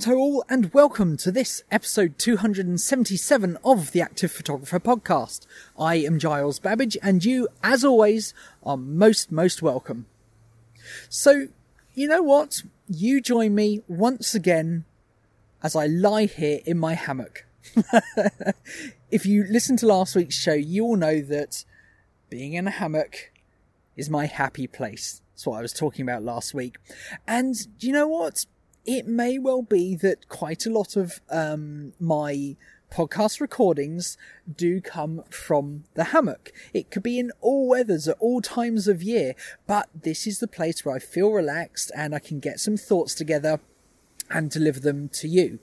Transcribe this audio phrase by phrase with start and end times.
[0.00, 5.44] What all, and welcome to this episode 277 of the Active Photographer Podcast.
[5.78, 8.32] I am Giles Babbage, and you, as always,
[8.62, 10.06] are most, most welcome.
[11.10, 11.48] So,
[11.92, 12.62] you know what?
[12.88, 14.86] You join me once again
[15.62, 17.44] as I lie here in my hammock.
[19.10, 21.66] if you listened to last week's show, you'll know that
[22.30, 23.32] being in a hammock
[23.98, 25.20] is my happy place.
[25.34, 26.78] That's what I was talking about last week.
[27.28, 28.46] And you know what?
[28.84, 32.56] It may well be that quite a lot of um, my
[32.90, 34.18] podcast recordings
[34.52, 36.52] do come from the hammock.
[36.74, 39.34] It could be in all weathers at all times of year,
[39.66, 43.14] but this is the place where I feel relaxed and I can get some thoughts
[43.14, 43.60] together
[44.28, 45.60] and deliver them to you.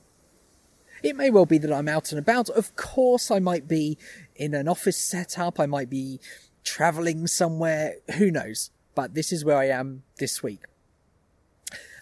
[1.04, 2.50] It may well be that I'm out and about.
[2.50, 3.98] Of course, I might be
[4.36, 5.60] in an office setup.
[5.60, 6.20] I might be
[6.64, 7.96] traveling somewhere.
[8.18, 8.72] Who knows?
[8.96, 10.64] But this is where I am this week.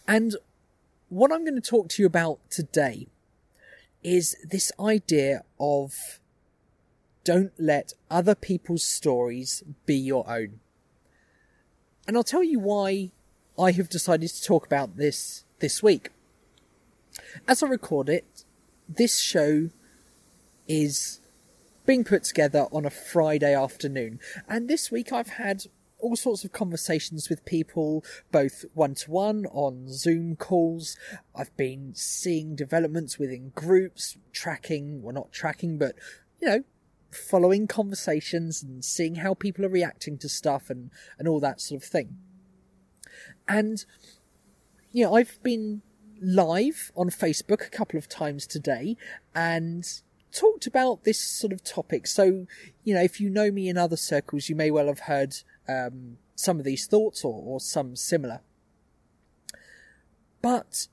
[0.07, 0.35] And
[1.09, 3.07] what I'm going to talk to you about today
[4.03, 6.19] is this idea of
[7.23, 10.59] don't let other people's stories be your own.
[12.07, 13.11] And I'll tell you why
[13.57, 16.11] I have decided to talk about this this week.
[17.47, 18.43] As I record it,
[18.87, 19.69] this show
[20.67, 21.19] is
[21.85, 24.19] being put together on a Friday afternoon.
[24.47, 25.65] And this week I've had
[26.05, 30.95] all sorts of conversations with people, both one to one on Zoom calls.
[31.33, 35.95] I've been seeing developments within groups, tracking, well, not tracking, but,
[36.39, 36.63] you know,
[37.09, 41.81] following conversations and seeing how people are reacting to stuff and, and all that sort
[41.81, 42.17] of thing.
[43.47, 43.83] And,
[44.91, 45.81] you know, I've been
[46.21, 48.95] live on Facebook a couple of times today
[49.33, 49.83] and
[50.31, 52.05] talked about this sort of topic.
[52.05, 52.45] So,
[52.83, 55.37] you know, if you know me in other circles, you may well have heard
[55.67, 58.41] um, some of these thoughts or, or some similar.
[60.41, 60.87] But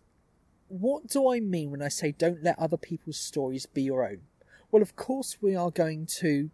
[0.69, 4.22] what do I mean when I say don't let other people's stories be your own?
[4.71, 6.50] Well, of course, we are going to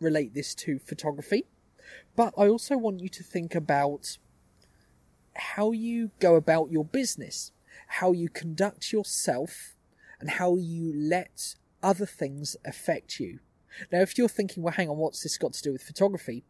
[0.00, 1.46] relate this to photography,
[2.14, 4.18] but I also want you to think about
[5.34, 7.50] how you go about your business,
[7.88, 9.74] how you conduct yourself,
[10.20, 13.40] and how you let other things affect you.
[13.92, 16.44] Now, if you're thinking, well, hang on, what's this got to do with photography?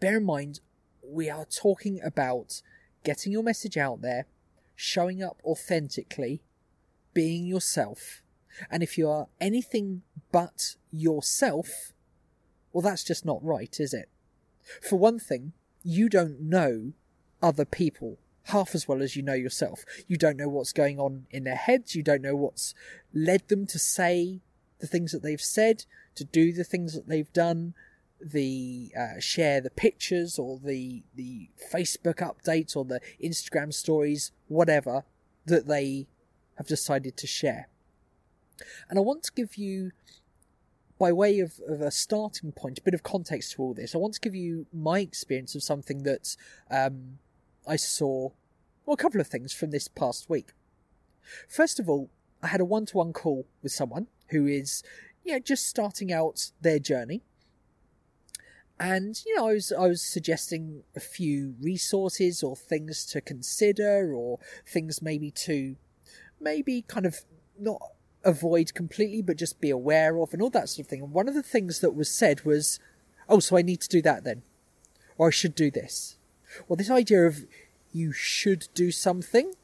[0.00, 0.60] Bear in mind,
[1.02, 2.62] we are talking about
[3.04, 4.26] getting your message out there,
[4.74, 6.42] showing up authentically,
[7.14, 8.22] being yourself.
[8.70, 11.92] And if you are anything but yourself,
[12.72, 14.08] well, that's just not right, is it?
[14.82, 16.92] For one thing, you don't know
[17.42, 19.84] other people half as well as you know yourself.
[20.06, 21.94] You don't know what's going on in their heads.
[21.94, 22.74] You don't know what's
[23.12, 24.40] led them to say
[24.78, 25.84] the things that they've said,
[26.14, 27.74] to do the things that they've done,
[28.20, 35.04] the uh, share the pictures or the the Facebook updates or the Instagram stories, whatever
[35.46, 36.06] that they
[36.56, 37.68] have decided to share.
[38.88, 39.92] And I want to give you,
[40.98, 43.94] by way of, of a starting point, a bit of context to all this.
[43.94, 46.36] I want to give you my experience of something that
[46.70, 47.18] um,
[47.66, 48.30] I saw,
[48.84, 50.52] well, a couple of things from this past week.
[51.48, 52.10] First of all,
[52.42, 54.82] I had a one to one call with someone who is,
[55.24, 57.22] yeah, just starting out their journey
[58.78, 64.12] and you know, I was I was suggesting a few resources or things to consider,
[64.14, 65.76] or things maybe to
[66.40, 67.20] maybe kind of
[67.58, 67.80] not
[68.24, 71.02] avoid completely, but just be aware of, and all that sort of thing.
[71.02, 72.78] And one of the things that was said was,
[73.28, 74.42] "Oh, so I need to do that then,
[75.16, 76.16] or I should do this."
[76.68, 77.46] Well, this idea of
[77.92, 79.54] you should do something,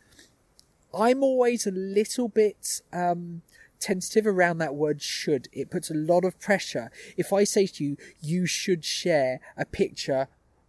[0.94, 3.42] I'm always a little bit um,
[3.82, 5.48] tentative around that word should.
[5.52, 6.90] It puts a lot of pressure.
[7.16, 10.28] If I say to you, you should share a picture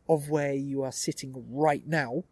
[0.09, 2.23] of where you are sitting right now,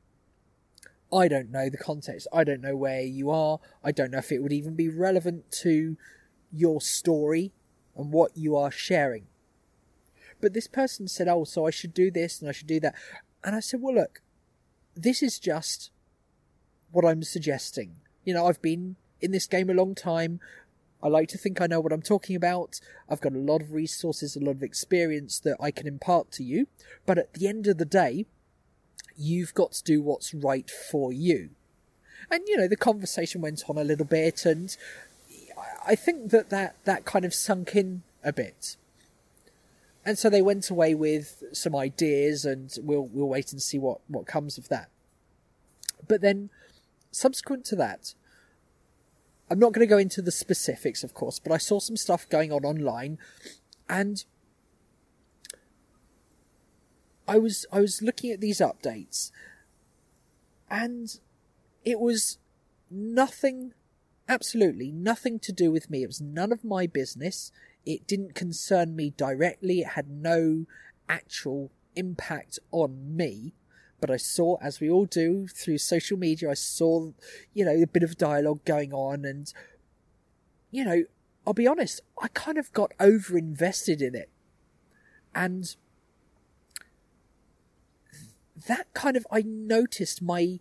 [1.13, 2.27] I don't know the context.
[2.31, 3.59] I don't know where you are.
[3.83, 5.97] I don't know if it would even be relevant to
[6.51, 7.51] your story
[7.95, 9.27] and what you are sharing.
[10.39, 12.95] But this person said, Oh, so I should do this and I should do that.
[13.43, 14.21] And I said, Well, look,
[14.95, 15.91] this is just
[16.91, 17.97] what I'm suggesting.
[18.23, 20.39] You know, I've been in this game a long time.
[21.03, 22.79] I like to think I know what I'm talking about.
[23.09, 26.43] I've got a lot of resources, a lot of experience that I can impart to
[26.43, 26.67] you.
[27.05, 28.25] But at the end of the day,
[29.17, 31.49] you've got to do what's right for you.
[32.29, 34.75] And, you know, the conversation went on a little bit, and
[35.85, 38.77] I think that that, that kind of sunk in a bit.
[40.05, 44.01] And so they went away with some ideas, and we'll, we'll wait and see what,
[44.07, 44.89] what comes of that.
[46.07, 46.51] But then,
[47.11, 48.13] subsequent to that,
[49.51, 52.27] I'm not going to go into the specifics, of course, but I saw some stuff
[52.29, 53.19] going on online,
[53.89, 54.23] and
[57.27, 59.31] I was I was looking at these updates,
[60.69, 61.19] and
[61.83, 62.39] it was
[62.89, 63.73] nothing
[64.31, 66.03] Absolutely nothing to do with me.
[66.03, 67.51] It was none of my business.
[67.85, 69.81] It didn't concern me directly.
[69.81, 70.67] It had no
[71.09, 73.55] actual impact on me.
[74.01, 77.11] But I saw, as we all do through social media, I saw,
[77.53, 79.23] you know, a bit of dialogue going on.
[79.23, 79.53] And,
[80.71, 81.03] you know,
[81.45, 84.29] I'll be honest, I kind of got over invested in it.
[85.35, 85.75] And
[88.67, 90.59] that kind of, I noticed my,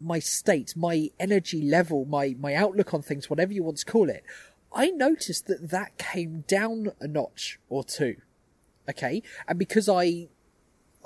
[0.00, 4.08] my state, my energy level, my, my outlook on things, whatever you want to call
[4.08, 4.24] it.
[4.72, 8.16] I noticed that that came down a notch or two.
[8.88, 9.22] Okay.
[9.46, 10.28] And because I,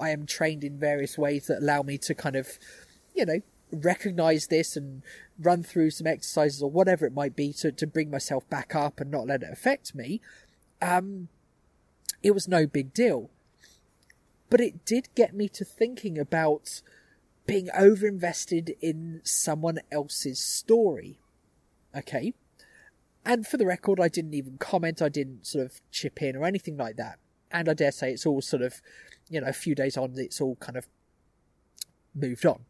[0.01, 2.59] I am trained in various ways that allow me to kind of,
[3.15, 3.41] you know,
[3.73, 5.03] recognize this and
[5.39, 9.01] run through some exercises or whatever it might be to, to bring myself back up
[9.01, 10.21] and not let it affect me,
[10.83, 11.29] um,
[12.23, 13.31] it was no big deal.
[14.49, 16.83] But it did get me to thinking about
[17.47, 21.19] being overinvested in someone else's story.
[21.97, 22.35] Okay.
[23.25, 26.45] And for the record, I didn't even comment, I didn't sort of chip in or
[26.45, 27.19] anything like that.
[27.51, 28.81] And I dare say it's all sort of,
[29.29, 30.87] you know, a few days on, it's all kind of
[32.15, 32.65] moved on.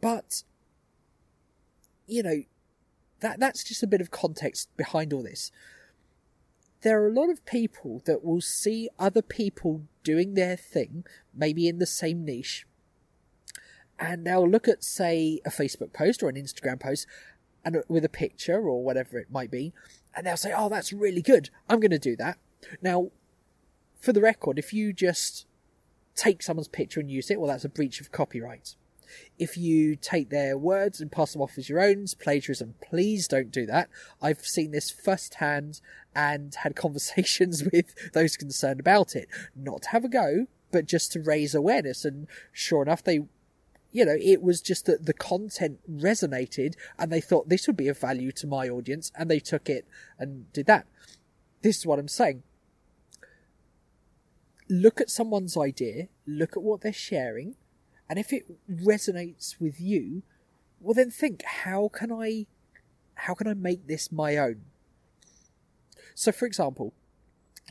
[0.00, 0.42] But,
[2.06, 2.42] you know,
[3.20, 5.50] that that's just a bit of context behind all this.
[6.82, 11.04] There are a lot of people that will see other people doing their thing,
[11.34, 12.66] maybe in the same niche,
[13.98, 17.06] and they'll look at, say, a Facebook post or an Instagram post,
[17.64, 19.72] and uh, with a picture or whatever it might be,
[20.14, 21.50] and they'll say, "Oh, that's really good.
[21.68, 22.38] I'm going to do that."
[22.82, 23.10] Now,
[24.00, 25.46] for the record, if you just
[26.14, 28.74] take someone's picture and use it, well, that's a breach of copyright.
[29.38, 32.74] If you take their words and pass them off as your own, plagiarism.
[32.82, 33.88] Please don't do that.
[34.20, 35.80] I've seen this firsthand
[36.14, 39.28] and had conversations with those concerned about it.
[39.56, 42.04] Not to have a go, but just to raise awareness.
[42.04, 43.20] And sure enough, they,
[43.92, 47.88] you know, it was just that the content resonated and they thought this would be
[47.88, 49.86] of value to my audience and they took it
[50.18, 50.86] and did that.
[51.62, 52.42] This is what I'm saying
[54.68, 57.54] look at someone's idea, look at what they're sharing,
[58.08, 60.22] and if it resonates with you,
[60.80, 62.46] well then think, how can I
[63.14, 64.62] how can I make this my own?
[66.14, 66.94] So for example,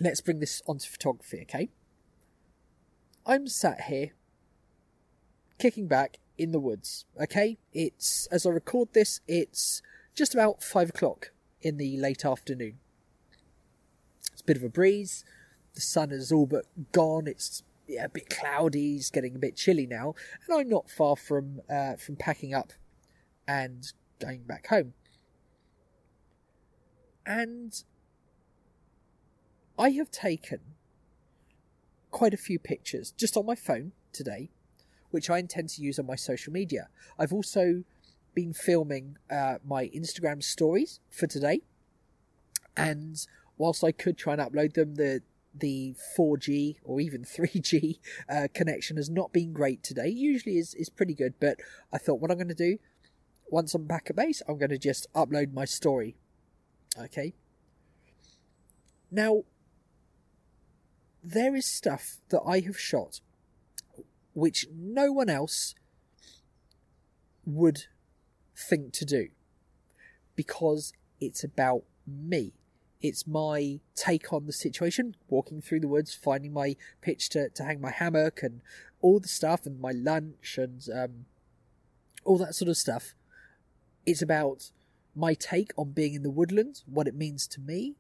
[0.02, 1.70] let's bring this onto photography, okay?
[3.26, 4.12] I'm sat here
[5.58, 7.58] kicking back in the woods, okay?
[7.74, 9.82] It's as I record this, it's
[10.14, 11.32] just about five o'clock
[11.62, 12.80] in the late afternoon.
[14.48, 15.24] Bit of a breeze,
[15.76, 17.28] the sun has all but gone.
[17.28, 18.96] It's yeah, a bit cloudy.
[18.96, 20.16] It's getting a bit chilly now,
[20.48, 22.74] and I'm not far from uh, from packing up
[23.48, 24.94] and going back home.
[27.26, 27.84] And
[29.78, 30.60] I have taken
[32.10, 34.50] quite a few pictures just on my phone today,
[35.12, 36.88] which I intend to use on my social media.
[37.20, 37.84] I've also
[38.34, 41.62] been filming uh, my Instagram stories for today,
[42.76, 43.28] and
[43.58, 45.22] whilst I could try and upload them, the
[45.54, 47.98] the 4G or even 3G
[48.30, 50.08] uh, connection has not been great today.
[50.08, 51.60] Usually is is pretty good, but
[51.92, 52.78] I thought what I'm going to do
[53.50, 56.16] once I'm back at base, I'm going to just upload my story.
[57.00, 57.34] Okay.
[59.10, 59.44] Now,
[61.24, 63.22] there is stuff that I have shot
[64.34, 65.74] which no one else
[67.44, 67.86] would
[68.56, 69.30] think to do
[70.36, 72.54] because it's about me.
[73.02, 77.64] It's my take on the situation, walking through the woods, finding my pitch to, to
[77.64, 78.62] hang my hammock and
[79.02, 81.26] all the stuff and my lunch and um,
[82.26, 83.14] all that sort of stuff.
[84.06, 84.72] It's about
[85.16, 87.96] my take on being in the woodland, what it means to me,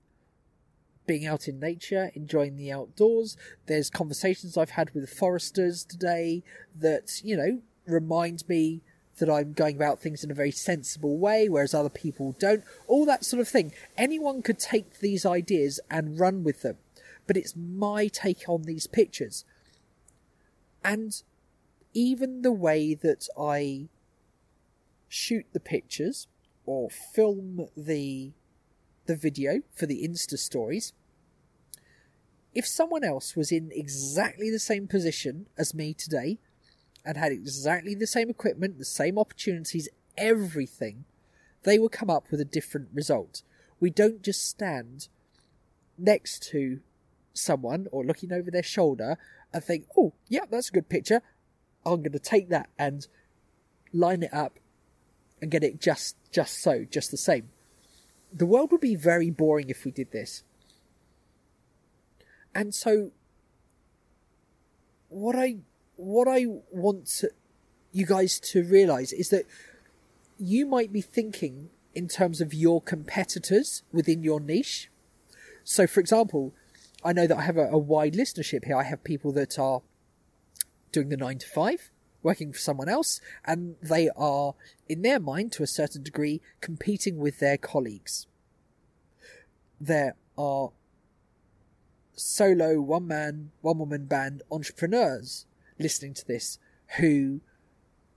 [1.05, 3.37] being out in nature, enjoying the outdoors.
[3.67, 6.43] There's conversations I've had with foresters today
[6.75, 8.81] that, you know, remind me
[9.17, 12.63] that I'm going about things in a very sensible way, whereas other people don't.
[12.87, 13.73] All that sort of thing.
[13.97, 16.77] Anyone could take these ideas and run with them,
[17.25, 19.45] but it's my take on these pictures.
[20.83, 21.21] And
[21.93, 23.89] even the way that I
[25.09, 26.27] shoot the pictures
[26.65, 28.33] or film the
[29.05, 30.91] the video for the Insta stories,
[32.53, 36.39] if someone else was in exactly the same position as me today,
[37.05, 41.05] and had exactly the same equipment, the same opportunities, everything,
[41.63, 43.41] they will come up with a different result.
[43.79, 45.07] We don't just stand
[45.97, 46.79] next to
[47.33, 49.17] someone or looking over their shoulder
[49.53, 51.21] and think, oh, yeah, that's a good picture.
[51.85, 53.07] I'm going to take that and
[53.93, 54.59] line it up
[55.41, 57.49] and get it just, just so, just the same.
[58.33, 60.43] The world would be very boring if we did this.
[62.53, 63.11] And so,
[65.09, 65.57] what I
[65.97, 67.31] what I want to,
[67.91, 69.45] you guys to realize is that
[70.39, 74.89] you might be thinking in terms of your competitors within your niche.
[75.63, 76.53] So, for example,
[77.03, 78.77] I know that I have a, a wide listenership here.
[78.77, 79.81] I have people that are
[80.91, 81.89] doing the nine to five,
[82.21, 84.53] working for someone else, and they are,
[84.87, 88.27] in their mind, to a certain degree, competing with their colleagues.
[89.81, 90.69] There are
[92.13, 95.46] solo, one man, one woman band entrepreneurs
[95.79, 96.59] listening to this
[96.97, 97.41] who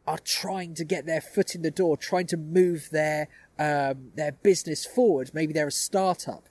[0.07, 4.33] are trying to get their foot in the door, trying to move their um, their
[4.33, 5.31] business forward.
[5.35, 6.49] Maybe they're a startup,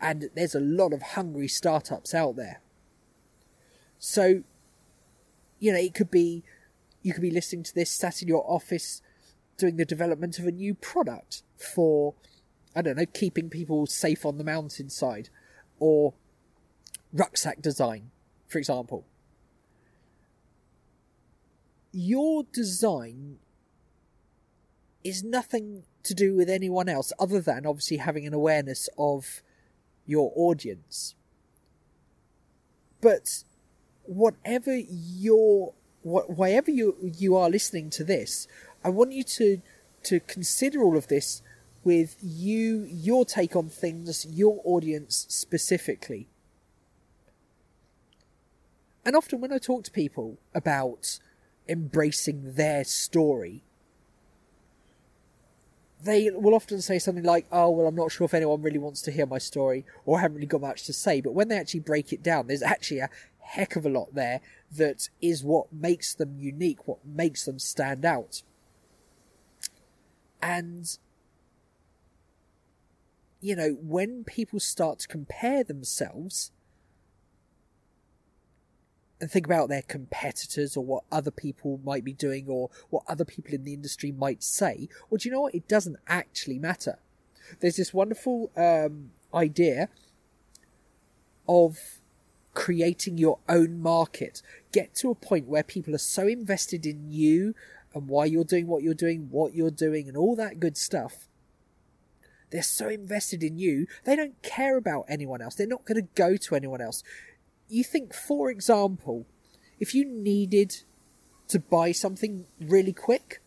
[0.00, 2.60] and there's a lot of hungry startups out there.
[3.98, 4.42] So,
[5.58, 6.42] you know, it could be
[7.02, 9.02] you could be listening to this sat in your office
[9.56, 12.14] doing the development of a new product for
[12.74, 15.28] I don't know, keeping people safe on the mountainside,
[15.78, 16.14] or
[17.12, 18.10] rucksack design,
[18.46, 19.04] for example.
[21.92, 23.38] Your design
[25.02, 29.42] is nothing to do with anyone else other than obviously having an awareness of
[30.06, 31.14] your audience.
[33.00, 33.44] But
[34.04, 38.46] whatever your wh- wherever you you are listening to this,
[38.84, 39.62] I want you to
[40.04, 41.42] to consider all of this
[41.84, 46.28] with you your take on things, your audience specifically.
[49.04, 51.18] And often when I talk to people about
[51.68, 53.62] embracing their story,
[56.02, 59.02] they will often say something like, Oh, well, I'm not sure if anyone really wants
[59.02, 61.20] to hear my story, or I haven't really got much to say.
[61.20, 64.40] But when they actually break it down, there's actually a heck of a lot there
[64.72, 68.42] that is what makes them unique, what makes them stand out.
[70.40, 70.96] And,
[73.40, 76.52] you know, when people start to compare themselves,
[79.28, 83.54] think about their competitors or what other people might be doing or what other people
[83.54, 85.54] in the industry might say, well, do you know what?
[85.54, 86.98] It doesn't actually matter.
[87.60, 89.88] There's this wonderful um, idea
[91.48, 92.00] of
[92.54, 94.42] creating your own market.
[94.72, 97.54] Get to a point where people are so invested in you
[97.94, 101.26] and why you're doing what you're doing, what you're doing, and all that good stuff.
[102.50, 105.54] They're so invested in you, they don't care about anyone else.
[105.54, 107.02] They're not going to go to anyone else
[107.70, 109.26] you think, for example,
[109.78, 110.82] if you needed
[111.48, 113.40] to buy something really quick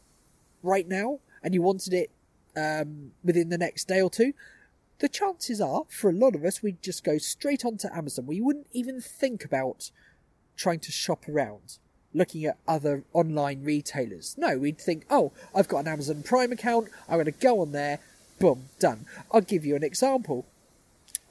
[0.62, 2.12] right now and you wanted it
[2.56, 4.34] um, within the next day or two,
[5.00, 8.26] the chances are, for a lot of us, we'd just go straight onto Amazon.
[8.26, 9.92] We wouldn't even think about
[10.56, 11.80] trying to shop around,
[12.14, 14.36] looking at other online retailers.
[14.38, 17.72] No, we'd think, oh, I've got an Amazon Prime account, I'm going to go on
[17.72, 18.00] there,
[18.40, 19.06] boom, done.
[19.32, 20.46] I'll give you an example.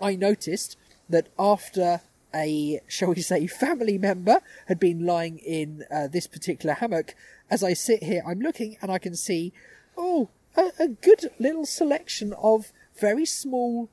[0.01, 0.77] I noticed
[1.09, 2.01] that after
[2.35, 7.15] a, shall we say, family member had been lying in uh, this particular hammock.
[7.51, 9.53] As I sit here, I'm looking and I can see,
[9.97, 13.89] oh, a, a good little selection of very small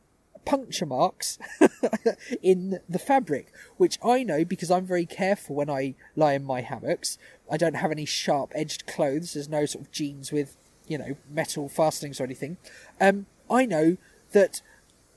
[0.46, 1.38] puncture marks
[2.42, 6.62] in the fabric, which I know because I'm very careful when I lie in my
[6.62, 7.18] hammocks.
[7.52, 9.34] I don't have any sharp edged clothes.
[9.34, 10.56] There's no sort of jeans with,
[10.88, 12.58] you know, metal fastenings or anything.
[13.00, 13.98] Um, I know
[14.32, 14.62] that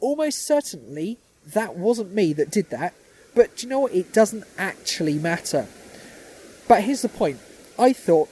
[0.00, 2.94] almost certainly that wasn't me that did that.
[3.34, 3.94] But do you know what?
[3.94, 5.66] It doesn't actually matter.
[6.68, 7.40] But here's the point.
[7.78, 8.28] I thought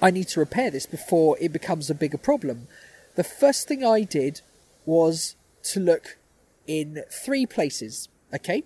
[0.00, 2.68] I need to repair this before it becomes a bigger problem.
[3.16, 4.40] The first thing I did
[4.86, 6.18] was to look
[6.66, 8.08] in three places.
[8.32, 8.64] Okay?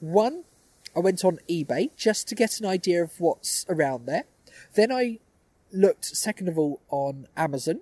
[0.00, 0.44] One,
[0.96, 4.24] I went on eBay just to get an idea of what's around there.
[4.74, 5.18] Then I
[5.72, 7.80] looked, second of all, on Amazon.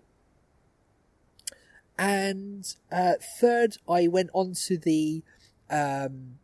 [1.99, 5.23] And uh, third, I went on to the
[5.71, 6.39] um,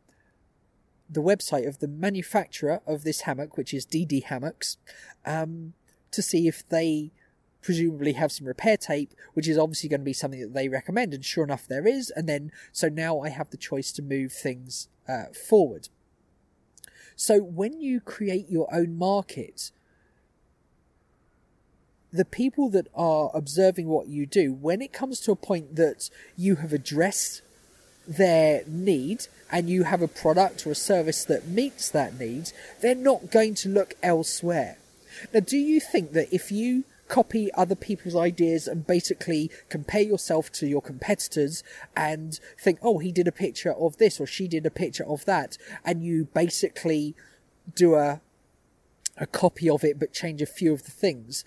[1.10, 4.76] the website of the manufacturer of this hammock, which is DD Hammocks,
[5.26, 5.74] um,
[6.12, 7.10] to see if they
[7.62, 11.12] presumably have some repair tape, which is obviously going to be something that they recommend.
[11.12, 12.10] And sure enough, there is.
[12.14, 15.88] And then, so now I have the choice to move things uh, forward.
[17.16, 19.72] So when you create your own market,
[22.12, 26.08] the people that are observing what you do, when it comes to a point that
[26.36, 27.42] you have addressed
[28.10, 32.52] their need and you have a product or a service that meets that need,
[32.82, 34.78] they're not going to look elsewhere.
[35.32, 40.50] Now, do you think that if you copy other people's ideas and basically compare yourself
[40.52, 41.62] to your competitors
[41.96, 45.24] and think, oh, he did a picture of this or she did a picture of
[45.24, 47.14] that, and you basically
[47.74, 48.20] do a
[49.16, 51.44] a copy of it but change a few of the things.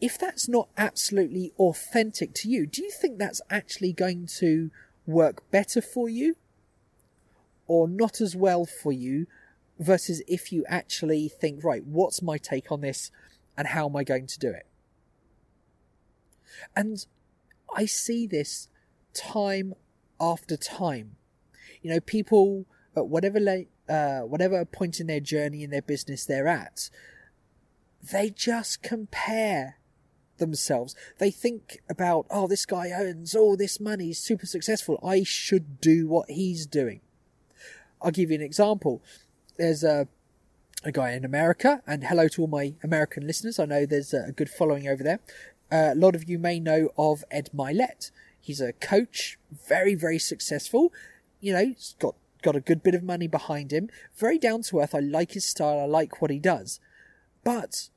[0.00, 4.70] If that's not absolutely authentic to you, do you think that's actually going to
[5.08, 6.36] work better for you
[7.66, 9.26] or not as well for you
[9.78, 13.10] versus if you actually think, right, what's my take on this
[13.56, 14.66] and how am I going to do it?
[16.76, 17.04] And
[17.74, 18.68] I see this
[19.14, 19.74] time
[20.20, 21.16] after time.
[21.82, 23.38] You know, people at whatever
[23.88, 26.90] uh, whatever point in their journey in their business they're at,
[28.02, 29.77] they just compare
[30.38, 30.94] themselves.
[31.18, 34.98] They think about, oh, this guy owns all this money, he's super successful.
[35.04, 37.00] I should do what he's doing.
[38.00, 39.02] I'll give you an example.
[39.56, 40.08] There's a
[40.84, 43.58] a guy in America, and hello to all my American listeners.
[43.58, 45.20] I know there's a good following over there.
[45.70, 48.10] Uh, a lot of you may know of Ed Mylett.
[48.40, 50.92] He's a coach, very, very successful.
[51.40, 53.90] You know, he's got, got a good bit of money behind him.
[54.16, 54.94] Very down to earth.
[54.94, 55.80] I like his style.
[55.80, 56.80] I like what he does.
[57.44, 57.88] But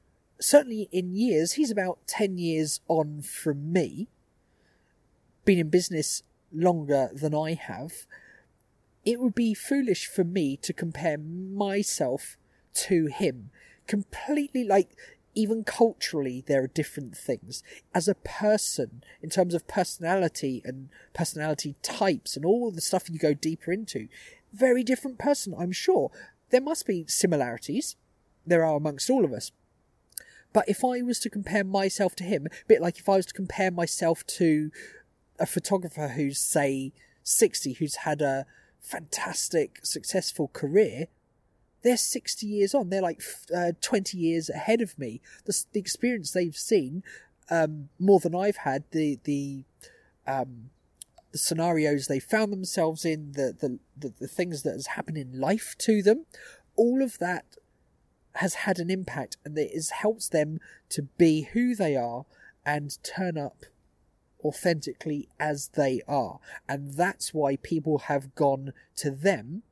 [0.42, 4.08] certainly in years, he's about 10 years on from me.
[5.46, 8.06] Been in business longer than I have.
[9.06, 12.38] It would be foolish for me to compare myself
[12.74, 13.50] to him.
[13.88, 14.96] Completely like,
[15.34, 17.64] even culturally, there are different things.
[17.96, 23.18] As a person, in terms of personality and personality types and all the stuff you
[23.18, 24.08] go deeper into,
[24.54, 26.12] very different person, I'm sure.
[26.50, 27.96] There must be similarities.
[28.46, 29.52] There are amongst all of us.
[30.54, 33.26] But if I was to compare myself to him, a bit like if I was
[33.28, 34.72] to compare myself to
[35.40, 36.92] a photographer who's, say,
[37.24, 38.46] 60, who's had a
[38.80, 41.08] fantastic, successful career,
[41.84, 42.90] they're 60 years on.
[42.90, 43.22] They're like
[43.56, 45.22] uh, 20 years ahead of me.
[45.46, 47.04] The, the experience they've seen,
[47.50, 49.64] um, more than I've had, the, the,
[50.28, 50.70] um,
[51.32, 55.40] the scenarios they found themselves in, the, the, the, the things that has happened in
[55.40, 56.26] life to them,
[56.76, 57.46] all of that
[58.36, 60.60] has had an impact and it has helped them
[60.90, 62.26] to be who they are
[62.66, 63.66] and turn up
[64.44, 66.40] authentically as they are.
[66.68, 69.64] And that's why people have gone to them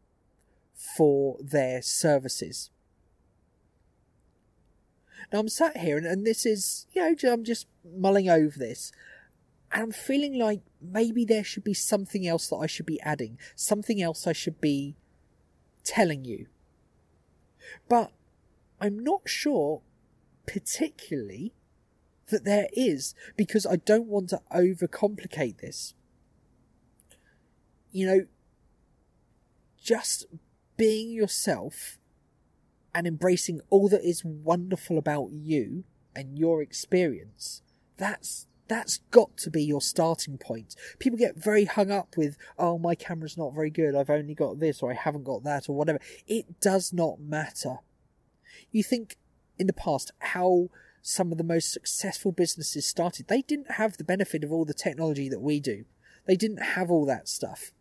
[0.73, 2.69] for their services.
[5.31, 8.91] Now I'm sat here and, and this is, you know, I'm just mulling over this
[9.71, 13.37] and I'm feeling like maybe there should be something else that I should be adding,
[13.55, 14.95] something else I should be
[15.83, 16.47] telling you.
[17.87, 18.11] But
[18.79, 19.81] I'm not sure
[20.45, 21.53] particularly
[22.29, 25.93] that there is because I don't want to overcomplicate this.
[27.91, 28.25] You know,
[29.81, 30.25] just
[30.77, 31.97] being yourself
[32.93, 35.83] and embracing all that is wonderful about you
[36.15, 37.61] and your experience,
[37.97, 40.75] that's that's got to be your starting point.
[40.99, 44.59] People get very hung up with, oh, my camera's not very good, I've only got
[44.59, 45.99] this, or I haven't got that, or whatever.
[46.27, 47.79] It does not matter.
[48.71, 49.17] You think
[49.57, 50.69] in the past how
[51.01, 54.73] some of the most successful businesses started, they didn't have the benefit of all the
[54.73, 55.85] technology that we do.
[56.25, 57.71] They didn't have all that stuff.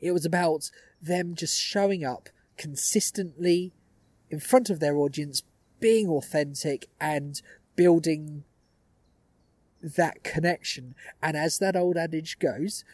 [0.00, 3.72] It was about them just showing up consistently
[4.30, 5.42] in front of their audience,
[5.78, 7.40] being authentic and
[7.76, 8.44] building
[9.82, 10.94] that connection.
[11.22, 12.84] And as that old adage goes,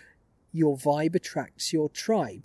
[0.52, 2.42] your vibe attracts your tribe.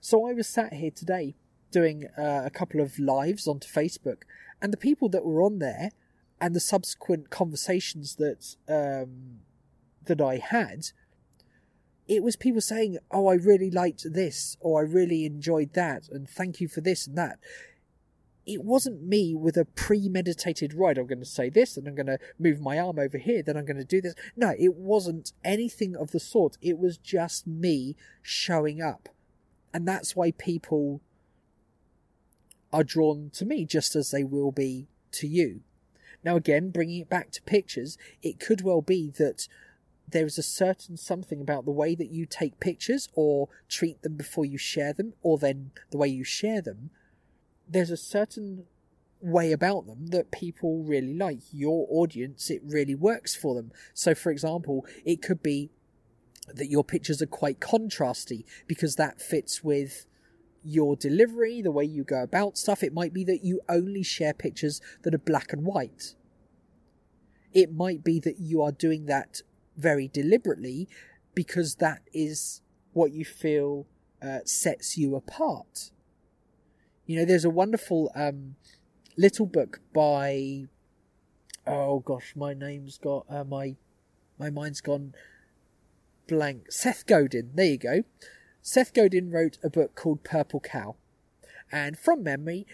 [0.00, 1.36] So I was sat here today
[1.74, 4.22] doing uh, a couple of lives onto Facebook,
[4.62, 5.90] and the people that were on there
[6.40, 9.40] and the subsequent conversations that um,
[10.06, 10.86] that I had
[12.06, 16.28] it was people saying, Oh, I really liked this, or I really enjoyed that, and
[16.28, 17.38] thank you for this and that.
[18.46, 22.06] It wasn't me with a premeditated, right, I'm going to say this, and I'm going
[22.06, 24.14] to move my arm over here, then I'm going to do this.
[24.36, 26.58] No, it wasn't anything of the sort.
[26.60, 29.08] It was just me showing up.
[29.72, 31.00] And that's why people
[32.74, 35.60] are drawn to me, just as they will be to you.
[36.24, 39.46] Now, again, bringing it back to pictures, it could well be that
[40.08, 44.16] there is a certain something about the way that you take pictures or treat them
[44.16, 46.90] before you share them, or then the way you share them.
[47.68, 48.64] There's a certain
[49.20, 51.42] way about them that people really like.
[51.52, 53.70] Your audience, it really works for them.
[53.92, 55.70] So, for example, it could be
[56.48, 60.06] that your pictures are quite contrasty because that fits with
[60.64, 62.82] your delivery, the way you go about stuff.
[62.82, 66.14] It might be that you only share pictures that are black and white.
[67.52, 69.42] It might be that you are doing that
[69.76, 70.88] very deliberately
[71.34, 73.86] because that is what you feel
[74.22, 75.90] uh, sets you apart.
[77.06, 78.56] You know, there's a wonderful um,
[79.16, 80.64] little book by
[81.66, 83.76] oh gosh, my name's got uh, my
[84.38, 85.14] my mind's gone
[86.26, 86.72] blank.
[86.72, 87.50] Seth Godin.
[87.54, 88.02] There you go.
[88.66, 90.96] Seth Godin wrote a book called Purple Cow,
[91.70, 92.66] and from memory,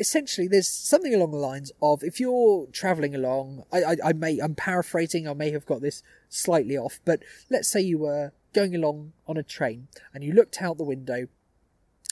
[0.00, 4.40] essentially there's something along the lines of if you're traveling along I, I, I, may
[4.40, 8.74] i'm paraphrasing i may have got this slightly off but let's say you were going
[8.74, 11.28] along on a train and you looked out the window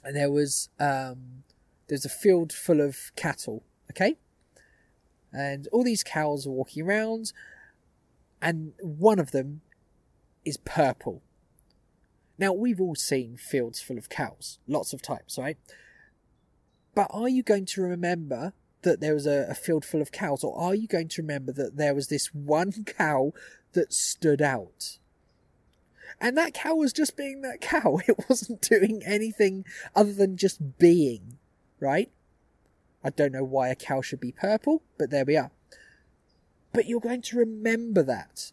[0.05, 1.43] and there was um
[1.89, 4.17] there's a field full of cattle okay
[5.33, 7.33] and all these cows are walking around
[8.43, 9.63] and one of them
[10.45, 11.23] is purple.
[12.43, 15.57] Now, we've all seen fields full of cows, lots of types, right?
[16.93, 18.53] But are you going to remember
[18.83, 21.53] that there was a, a, field full of cows, or are you going to remember
[21.53, 23.33] that there was this one cow
[23.75, 24.99] that stood out?
[26.21, 28.01] And that cow was just being that cow.
[28.09, 31.39] It wasn't doing anything other than just being,
[31.79, 32.11] right?
[33.05, 35.53] I don't know why a cow should be purple, but there we are.
[36.73, 38.51] But you're going to remember that.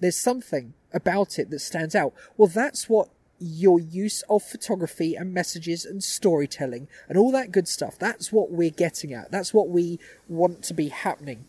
[0.00, 2.14] There's something about it that stands out.
[2.36, 7.68] Well, that's what your use of photography and messages and storytelling and all that good
[7.68, 7.98] stuff.
[7.98, 9.30] That's what we're getting at.
[9.30, 9.98] That's what we
[10.28, 11.46] want to be happening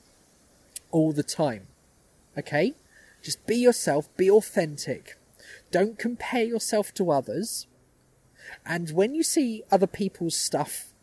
[0.91, 1.67] all the time.
[2.38, 2.75] Okay?
[3.23, 5.17] Just be yourself, be authentic.
[5.71, 7.67] Don't compare yourself to others.
[8.65, 10.93] And when you see other people's stuff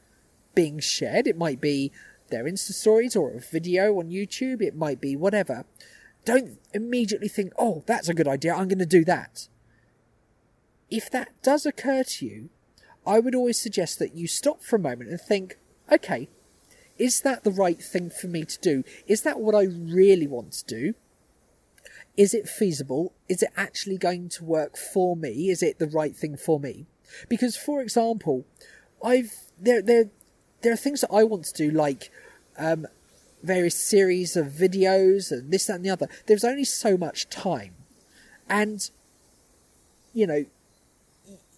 [0.54, 1.92] being shared, it might be
[2.28, 5.64] their Insta stories or a video on YouTube, it might be whatever.
[6.24, 9.46] Don't immediately think, oh, that's a good idea, I'm going to do that
[10.90, 12.50] if that does occur to you,
[13.06, 15.58] I would always suggest that you stop for a moment and think,
[15.90, 16.28] okay,
[16.98, 18.84] is that the right thing for me to do?
[19.06, 20.94] Is that what I really want to do?
[22.16, 23.12] Is it feasible?
[23.28, 25.50] Is it actually going to work for me?
[25.50, 26.86] Is it the right thing for me?
[27.28, 28.44] Because, for example,
[29.04, 30.06] I've there there
[30.62, 32.10] there are things that I want to do, like
[32.58, 32.86] um,
[33.42, 36.08] various series of videos and this, that, and the other.
[36.26, 37.74] There's only so much time,
[38.48, 38.88] and
[40.14, 40.46] you know,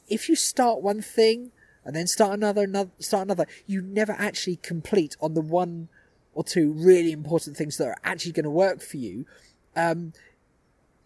[0.08, 1.52] if you start one thing
[1.84, 5.88] and then start another, another start another, you never actually complete on the one
[6.34, 9.26] or two really important things that are actually going to work for you.
[9.74, 10.12] Um,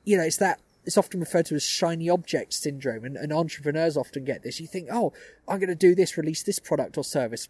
[0.05, 3.97] you know, it's that it's often referred to as shiny object syndrome, and, and entrepreneurs
[3.97, 4.61] often get this.
[4.61, 5.13] You think, oh,
[5.47, 7.49] I'm going to do this, release this product or service,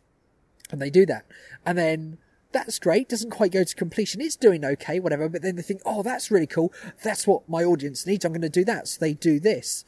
[0.71, 1.25] and they do that,
[1.65, 2.19] and then
[2.53, 4.21] that's great, doesn't quite go to completion.
[4.21, 6.73] It's doing okay, whatever, but then they think, oh, that's really cool.
[7.03, 8.27] That's what my audience needs.
[8.27, 8.89] I'm going to do that.
[8.89, 9.87] So they do this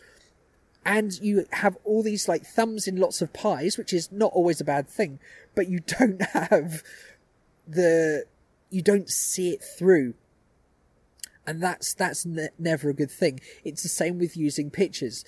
[0.84, 4.60] and you have all these like thumbs in lots of pies, which is not always
[4.60, 5.18] a bad thing,
[5.54, 6.82] but you don't have
[7.66, 8.24] the
[8.70, 10.14] you don't see it through,
[11.46, 13.40] and that's that's ne- never a good thing.
[13.64, 15.24] It's the same with using pictures.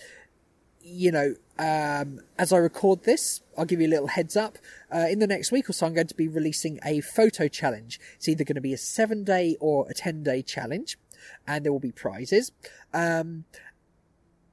[0.88, 4.59] You know, um, as I record this, I'll give you a little heads up.
[4.95, 7.99] Uh, in the next week or so, I'm going to be releasing a photo challenge.
[8.14, 10.97] It's either going to be a seven day or a 10 day challenge,
[11.45, 12.53] and there will be prizes.
[12.95, 13.47] Um,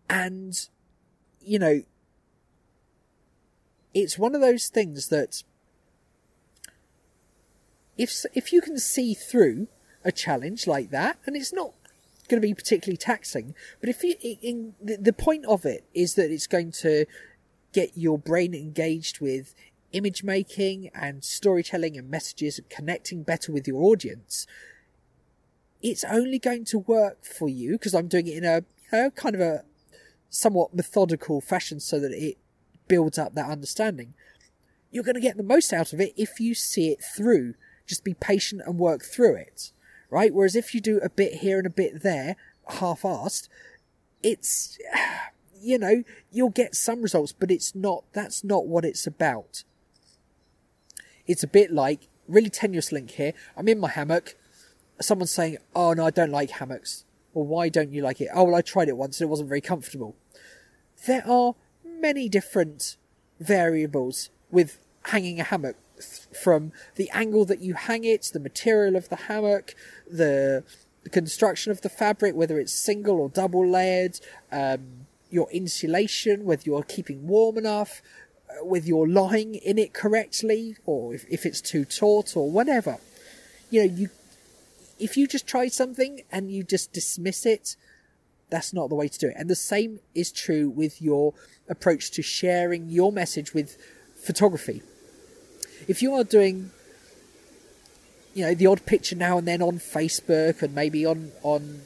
[0.09, 0.69] and
[1.45, 1.83] you know,
[3.93, 5.43] it's one of those things that
[7.97, 9.67] if if you can see through
[10.03, 11.73] a challenge like that, and it's not
[12.27, 16.15] going to be particularly taxing, but if you in the, the point of it is
[16.15, 17.05] that it's going to
[17.71, 19.53] get your brain engaged with
[19.91, 24.47] image making and storytelling and messages and connecting better with your audience,
[25.81, 29.09] it's only going to work for you because I'm doing it in a you know,
[29.11, 29.63] kind of a
[30.33, 32.37] somewhat methodical fashion so that it
[32.87, 34.13] builds up that understanding.
[34.91, 37.53] You're going to get the most out of it if you see it through.
[37.85, 39.71] Just be patient and work through it,
[40.09, 40.33] right?
[40.33, 42.35] Whereas if you do a bit here and a bit there,
[42.67, 43.47] half-assed,
[44.23, 44.77] it's,
[45.61, 49.63] you know, you'll get some results, but it's not, that's not what it's about.
[51.27, 53.33] It's a bit like, really tenuous link here.
[53.55, 54.35] I'm in my hammock.
[54.99, 57.05] Someone's saying, oh no, I don't like hammocks.
[57.33, 58.29] Well, why don't you like it?
[58.33, 60.15] Oh, well, I tried it once and it wasn't very comfortable
[61.05, 62.97] there are many different
[63.39, 65.75] variables with hanging a hammock
[66.41, 69.75] from the angle that you hang it, the material of the hammock,
[70.09, 70.63] the,
[71.03, 74.19] the construction of the fabric, whether it's single or double layered,
[74.51, 78.01] um, your insulation, whether you're keeping warm enough,
[78.49, 82.97] uh, whether you're lying in it correctly, or if, if it's too taut or whatever.
[83.69, 84.09] You know, you
[84.99, 87.75] if you just try something and you just dismiss it
[88.53, 89.33] that's not the way to do it.
[89.35, 91.33] And the same is true with your
[91.67, 93.77] approach to sharing your message with
[94.15, 94.83] photography.
[95.87, 96.69] If you are doing,
[98.35, 101.81] you know, the odd picture now and then on Facebook and maybe on on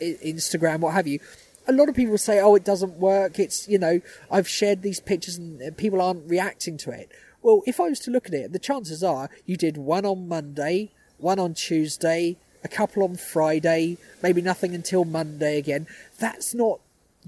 [0.00, 1.20] Instagram, what have you,
[1.68, 4.98] a lot of people say, "Oh, it doesn't work." It's you know, I've shared these
[4.98, 7.12] pictures and uh, people aren't reacting to it.
[7.42, 10.26] Well, if I was to look at it, the chances are you did one on
[10.26, 15.86] Monday, one on Tuesday, a couple on Friday, maybe nothing until Monday again.
[16.18, 16.80] That's not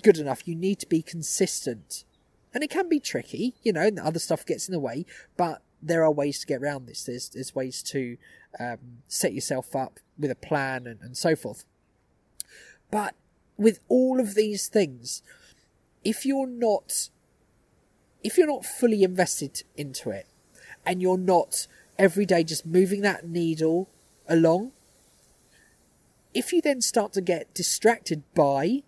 [0.02, 0.46] good enough.
[0.46, 2.04] You need to be consistent.
[2.52, 5.62] And it can be tricky, you know, and other stuff gets in the way, but
[5.82, 7.04] there are ways to get around this.
[7.04, 8.16] There's, there's ways to
[8.58, 11.64] um, set yourself up with a plan and, and so forth.
[12.90, 13.14] But
[13.56, 15.22] with all of these things,
[16.02, 17.08] if you're not,
[18.22, 20.26] if you're not fully invested into it,
[20.84, 21.66] and you're not
[21.98, 23.88] every day just moving that needle
[24.28, 24.72] along,
[26.34, 28.82] if you then start to get distracted by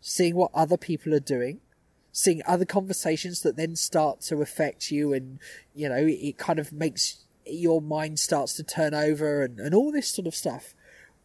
[0.00, 1.60] seeing what other people are doing,
[2.12, 5.38] seeing other conversations that then start to affect you and,
[5.74, 9.92] you know, it kind of makes your mind starts to turn over and, and all
[9.92, 10.74] this sort of stuff.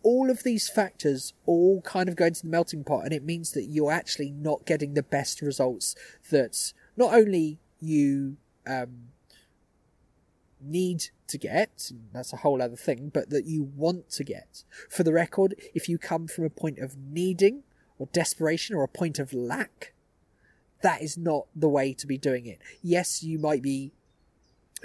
[0.03, 3.51] All of these factors all kind of go into the melting pot and it means
[3.51, 5.95] that you're actually not getting the best results
[6.29, 8.37] that not only you,
[8.67, 9.10] um,
[10.63, 14.63] need to get, that's a whole other thing, but that you want to get.
[14.89, 17.63] For the record, if you come from a point of needing
[17.97, 19.93] or desperation or a point of lack,
[20.81, 22.59] that is not the way to be doing it.
[22.81, 23.91] Yes, you might be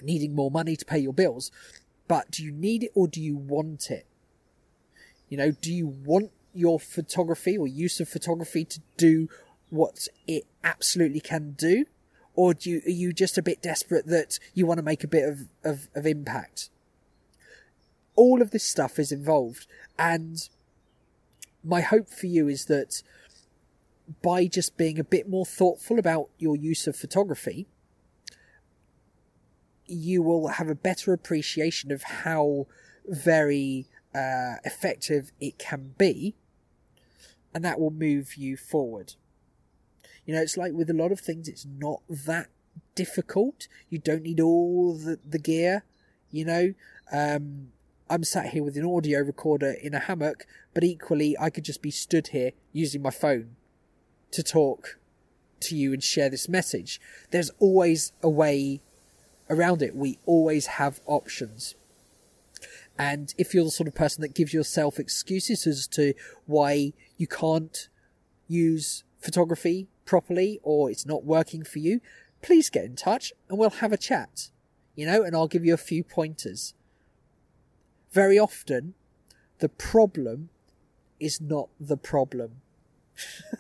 [0.03, 1.51] needing more money to pay your bills,
[2.09, 4.07] but do you need it or do you want it?
[5.29, 9.29] You know, do you want your photography or use of photography to do
[9.71, 11.87] what it absolutely can do?
[12.37, 15.09] Or do you, are you just a bit desperate that you want to make a
[15.09, 16.71] bit of, of, of impact?
[18.15, 19.67] All of this stuff is involved,
[19.99, 20.49] and
[21.65, 23.03] my hope for you is that
[24.23, 27.67] by just being a bit more thoughtful about your use of photography,
[29.87, 32.67] you will have a better appreciation of how
[33.07, 36.35] very uh, effective it can be,
[37.55, 39.15] and that will move you forward.
[40.25, 42.49] You know, it's like with a lot of things, it's not that
[42.95, 43.69] difficult.
[43.89, 45.85] You don't need all the, the gear,
[46.31, 46.75] you know.
[47.13, 47.69] Um,
[48.09, 51.83] I'm sat here with an audio recorder in a hammock, but equally, I could just
[51.83, 53.57] be stood here using my phone
[54.33, 54.99] to talk
[55.61, 57.01] to you and share this message.
[57.31, 58.81] There's always a way
[59.49, 59.97] around it.
[59.97, 61.75] We always have options.
[62.99, 66.15] And if you're the sort of person that gives yourself excuses as to
[66.47, 67.89] why you can't
[68.49, 72.01] use photography properly or it's not working for you,
[72.43, 74.51] please get in touch and we'll have a chat,
[74.95, 76.75] you know, and I'll give you a few pointers.
[78.13, 78.95] Very often,
[79.59, 80.49] the problem
[81.19, 82.63] is not the problem.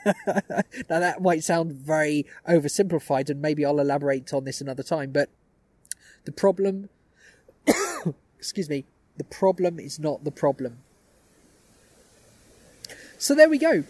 [0.06, 5.30] now that might sound very oversimplified and maybe I'll elaborate on this another time, but
[6.24, 6.88] the problem,
[8.38, 8.85] excuse me,
[9.16, 10.78] the problem is not the problem.
[13.18, 13.85] So there we go.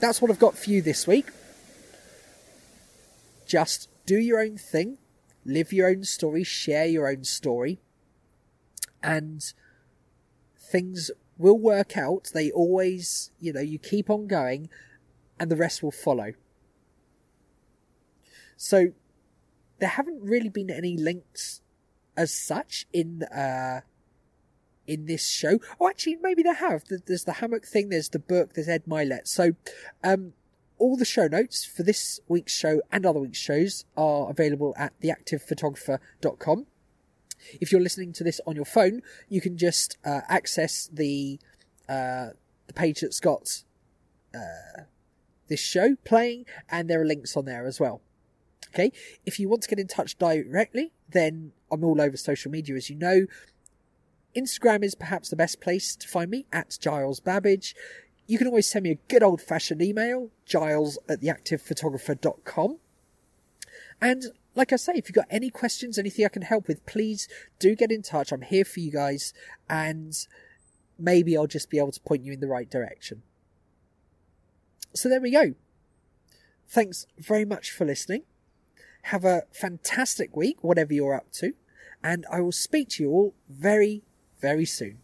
[0.00, 1.26] That's what I've got for you this week.
[3.48, 4.98] Just do your own thing,
[5.44, 7.80] live your own story, share your own story,
[9.02, 9.42] and
[10.56, 12.30] things will work out.
[12.34, 14.68] They always, you know, you keep on going,
[15.40, 16.34] and the rest will follow.
[18.56, 18.92] So,
[19.78, 21.62] there haven't really been any links
[22.16, 23.80] as such in uh,
[24.86, 25.58] in this show.
[25.80, 26.82] Oh, actually, maybe there have.
[27.06, 27.88] There's the hammock thing.
[27.88, 28.54] There's the book.
[28.54, 29.28] There's Ed Mylett.
[29.28, 29.52] So,
[30.04, 30.32] um,
[30.78, 34.98] all the show notes for this week's show and other week's shows are available at
[35.00, 36.66] theactivephotographer.com.
[37.60, 41.38] If you're listening to this on your phone, you can just uh, access the
[41.88, 42.30] uh,
[42.66, 43.62] the page that's got
[44.34, 44.82] uh,
[45.48, 48.02] this show playing, and there are links on there as well.
[48.74, 48.92] Okay,
[49.24, 52.90] if you want to get in touch directly, then I'm all over social media, as
[52.90, 53.26] you know.
[54.36, 57.74] Instagram is perhaps the best place to find me at Giles Babbage
[58.28, 62.78] you can always send me a good old fashioned email, giles at theactivephotographer.com.
[64.00, 67.26] And like I say, if you've got any questions, anything I can help with, please
[67.58, 68.30] do get in touch.
[68.30, 69.32] I'm here for you guys,
[69.68, 70.14] and
[70.98, 73.22] maybe I'll just be able to point you in the right direction.
[74.94, 75.54] So there we go.
[76.68, 78.24] Thanks very much for listening.
[79.04, 81.54] Have a fantastic week, whatever you're up to,
[82.04, 84.02] and I will speak to you all very,
[84.38, 84.98] very soon.